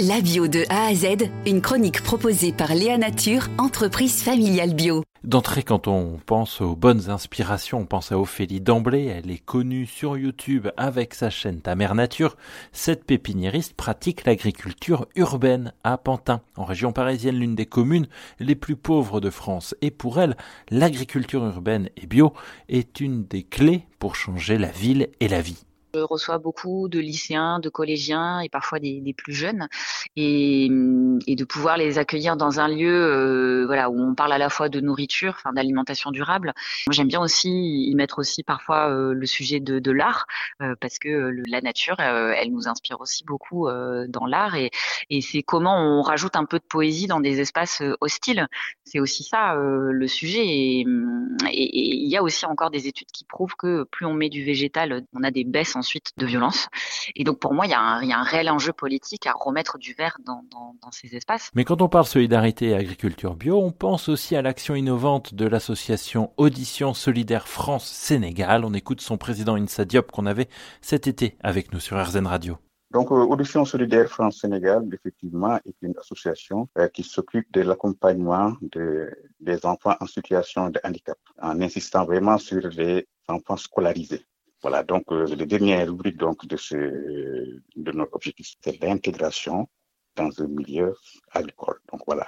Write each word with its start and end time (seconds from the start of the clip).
La 0.00 0.20
bio 0.20 0.48
de 0.48 0.64
A 0.70 0.86
à 0.86 0.94
Z, 0.94 1.30
une 1.46 1.60
chronique 1.60 2.02
proposée 2.02 2.52
par 2.52 2.74
Léa 2.74 2.98
Nature, 2.98 3.46
entreprise 3.58 4.24
familiale 4.24 4.74
bio. 4.74 5.04
D'entrée, 5.22 5.62
quand 5.62 5.86
on 5.86 6.18
pense 6.26 6.60
aux 6.60 6.74
bonnes 6.74 7.10
inspirations, 7.10 7.78
on 7.78 7.86
pense 7.86 8.10
à 8.10 8.18
Ophélie 8.18 8.60
d'emblée. 8.60 9.04
Elle 9.04 9.30
est 9.30 9.38
connue 9.38 9.86
sur 9.86 10.18
YouTube 10.18 10.66
avec 10.76 11.14
sa 11.14 11.30
chaîne 11.30 11.60
Ta 11.60 11.76
Mère 11.76 11.94
Nature. 11.94 12.36
Cette 12.72 13.04
pépiniériste 13.04 13.74
pratique 13.74 14.24
l'agriculture 14.24 15.06
urbaine 15.14 15.72
à 15.84 15.96
Pantin, 15.96 16.40
en 16.56 16.64
région 16.64 16.90
parisienne, 16.90 17.38
l'une 17.38 17.54
des 17.54 17.66
communes 17.66 18.08
les 18.40 18.56
plus 18.56 18.74
pauvres 18.74 19.20
de 19.20 19.30
France. 19.30 19.76
Et 19.80 19.92
pour 19.92 20.20
elle, 20.20 20.36
l'agriculture 20.70 21.44
urbaine 21.44 21.88
et 21.96 22.06
bio 22.06 22.32
est 22.68 22.98
une 22.98 23.26
des 23.26 23.44
clés 23.44 23.86
pour 24.00 24.16
changer 24.16 24.58
la 24.58 24.72
ville 24.72 25.10
et 25.20 25.28
la 25.28 25.40
vie. 25.40 25.64
Je 25.94 26.00
reçois 26.00 26.38
beaucoup 26.38 26.88
de 26.88 26.98
lycéens, 26.98 27.60
de 27.60 27.68
collégiens 27.68 28.40
et 28.40 28.48
parfois 28.48 28.80
des, 28.80 29.14
plus 29.16 29.32
jeunes, 29.32 29.68
et, 30.16 30.68
de 30.68 31.44
pouvoir 31.44 31.76
les 31.76 31.98
accueillir 31.98 32.36
dans 32.36 32.58
un 32.58 32.66
lieu, 32.66 32.92
euh, 32.92 33.64
voilà, 33.66 33.90
où 33.90 34.00
on 34.00 34.14
parle 34.14 34.32
à 34.32 34.38
la 34.38 34.50
fois 34.50 34.68
de 34.68 34.80
nourriture, 34.80 35.34
enfin 35.36 35.52
d'alimentation 35.52 36.10
durable. 36.10 36.52
J'aime 36.90 37.06
bien 37.06 37.20
aussi 37.20 37.48
y 37.48 37.94
mettre 37.94 38.18
aussi 38.18 38.42
parfois 38.42 38.90
euh, 38.90 39.14
le 39.14 39.26
sujet 39.26 39.60
de, 39.60 39.90
l'art, 39.92 40.26
euh, 40.62 40.74
parce 40.80 40.98
que 40.98 41.32
la 41.46 41.60
nature, 41.60 42.00
elle 42.00 42.50
nous 42.50 42.66
inspire 42.66 43.00
aussi 43.00 43.24
beaucoup 43.24 43.68
dans 44.08 44.26
l'art, 44.26 44.56
et, 44.56 44.70
et 45.10 45.20
c'est 45.20 45.42
comment 45.42 45.76
on 45.76 46.02
rajoute 46.02 46.34
un 46.34 46.44
peu 46.44 46.58
de 46.58 46.64
poésie 46.64 47.06
dans 47.06 47.20
des 47.20 47.40
espaces 47.40 47.82
hostiles. 48.00 48.48
C'est 48.84 48.98
aussi 48.98 49.22
ça 49.22 49.54
le 49.54 50.08
sujet, 50.08 50.44
et 50.44 50.80
il 50.80 52.08
y 52.08 52.16
a 52.16 52.22
aussi 52.22 52.46
encore 52.46 52.70
des 52.70 52.88
études 52.88 53.12
qui 53.12 53.24
prouvent 53.24 53.54
que 53.56 53.84
plus 53.84 54.06
on 54.06 54.14
met 54.14 54.28
du 54.28 54.42
végétal, 54.44 55.04
on 55.14 55.22
a 55.22 55.30
des 55.30 55.44
baisses 55.44 55.76
en 55.76 55.83
ensuite 55.84 56.12
de 56.16 56.24
violence. 56.24 56.68
Et 57.14 57.24
donc 57.24 57.38
pour 57.38 57.52
moi, 57.52 57.66
il 57.66 57.70
y, 57.70 57.74
a 57.74 57.80
un, 57.80 58.02
il 58.02 58.08
y 58.08 58.12
a 58.12 58.18
un 58.18 58.22
réel 58.22 58.48
enjeu 58.48 58.72
politique 58.72 59.26
à 59.26 59.32
remettre 59.32 59.76
du 59.76 59.92
vert 59.92 60.16
dans, 60.24 60.42
dans, 60.50 60.74
dans, 60.82 60.90
ces 60.90 61.14
espaces. 61.14 61.50
Mais 61.54 61.64
quand 61.64 61.82
on 61.82 61.88
parle 61.88 62.06
solidarité 62.06 62.68
et 62.68 62.74
agriculture 62.74 63.34
bio, 63.34 63.60
on 63.60 63.70
pense 63.70 64.08
aussi 64.08 64.34
à 64.34 64.40
l'action 64.40 64.74
innovante 64.74 65.34
de 65.34 65.46
l'association 65.46 66.32
Audition 66.38 66.94
Solidaire 66.94 67.48
France-Sénégal. 67.48 68.64
On 68.64 68.72
écoute 68.72 69.02
son 69.02 69.18
président 69.18 69.56
Insa 69.56 69.84
Diop 69.84 70.10
qu'on 70.10 70.24
avait 70.24 70.48
cet 70.80 71.06
été 71.06 71.36
avec 71.42 71.72
nous 71.72 71.80
sur 71.80 72.02
RZN 72.02 72.26
Radio. 72.26 72.56
Donc, 72.94 73.10
euh, 73.10 73.16
Audition 73.16 73.64
Solidaire 73.64 74.08
France-Sénégal, 74.08 74.88
effectivement, 74.92 75.56
est 75.56 75.74
une 75.82 75.94
association 75.98 76.68
euh, 76.78 76.86
qui 76.88 77.02
s'occupe 77.02 77.52
de 77.52 77.60
l'accompagnement 77.62 78.52
de, 78.62 79.10
des 79.40 79.66
enfants 79.66 79.96
en 80.00 80.06
situation 80.06 80.70
de 80.70 80.78
handicap, 80.84 81.18
en 81.42 81.60
insistant 81.60 82.04
vraiment 82.04 82.38
sur 82.38 82.68
les 82.68 83.08
enfants 83.26 83.56
scolarisés. 83.56 84.24
Voilà, 84.64 84.82
donc 84.82 85.04
euh, 85.12 85.26
le 85.26 85.44
dernier 85.44 85.84
rubrique 85.84 86.16
donc 86.16 86.46
de 86.46 86.56
ce 86.56 86.74
de 86.74 87.92
notre 87.92 88.14
objectif, 88.14 88.54
c'est 88.62 88.80
l'intégration 88.82 89.68
dans 90.16 90.30
un 90.40 90.46
milieu 90.46 90.96
agricole. 91.32 91.78
Donc 91.92 92.00
voilà, 92.06 92.26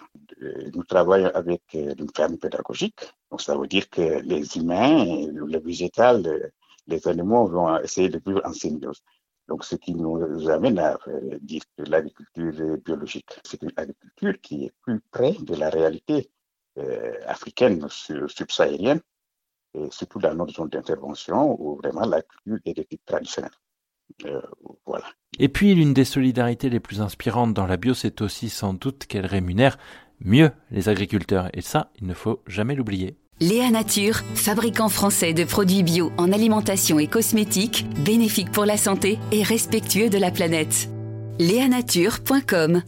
nous 0.75 0.85
travaillons 0.85 1.31
avec 1.35 1.63
une 1.73 2.11
ferme 2.15 2.37
pédagogique. 2.37 3.01
Donc 3.31 3.41
ça 3.41 3.57
veut 3.57 3.67
dire 3.67 3.89
que 3.89 4.21
les 4.33 4.45
humains, 4.59 5.27
le 5.33 5.59
végétal, 5.61 6.53
les 6.87 7.09
animaux 7.09 7.47
vont 7.47 7.79
essayer 7.79 8.11
de 8.11 8.21
vivre 8.27 8.43
en 8.45 8.53
symbiose. 8.53 9.01
Donc 9.49 9.65
ce 9.65 9.77
qui 9.77 9.95
nous 9.95 10.51
amène 10.51 10.79
à 10.79 10.99
dire 11.41 11.63
que 11.75 11.85
l'agriculture 11.85 12.77
biologique, 12.85 13.31
c'est 13.45 13.63
une 13.63 13.73
agriculture 13.77 14.35
qui 14.43 14.67
est 14.67 14.75
plus 14.83 15.01
près 15.11 15.33
de 15.41 15.55
la 15.55 15.71
réalité 15.71 16.31
euh, 16.77 17.15
africaine 17.27 17.89
subsaharienne 17.89 19.01
surtout 19.91 20.19
dans 20.19 20.35
notre 20.35 20.55
zone 20.55 20.69
d'intervention 20.69 21.57
où 21.61 21.77
vraiment 21.77 22.07
la 22.07 22.23
culture 22.23 22.59
est 22.65 22.75
de 22.75 22.83
type 22.83 23.05
traditionnel. 23.07 23.51
Euh, 24.25 24.41
voilà. 24.87 25.05
Et 25.39 25.49
puis 25.49 25.75
l'une 25.75 25.93
des 25.93 26.05
solidarités 26.05 26.71
les 26.71 26.81
plus 26.81 27.01
inspirantes 27.01 27.55
dans 27.55 27.67
la 27.67 27.77
bio, 27.77 27.95
c'est 27.95 28.23
aussi 28.23 28.49
sans 28.49 28.75
doute 28.75 29.07
qu'elle 29.07 29.27
rémunère 29.27 29.79
mieux 30.21 30.51
les 30.71 30.89
agriculteurs. 30.89 31.51
Et 31.53 31.61
ça, 31.61 31.91
il 32.01 32.07
ne 32.07 32.15
faut 32.15 32.43
jamais 32.47 32.75
l'oublier. 32.75 33.17
Léa 33.41 33.71
Nature, 33.71 34.17
fabricant 34.35 34.89
français 34.89 35.35
de 35.35 35.45
produits 35.45 35.83
bio 35.83 36.11
en 36.17 36.33
alimentation 36.33 36.99
et 36.99 37.07
cosmétiques, 37.07 37.85
bénéfique 38.03 38.51
pour 38.51 38.65
la 38.65 38.79
santé 38.79 39.19
et 39.31 39.43
respectueux 39.43 40.09
de 40.09 40.17
la 40.17 40.31
planète. 40.31 40.89
Léanature.com 41.39 42.83